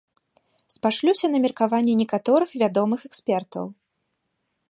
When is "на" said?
1.33-1.37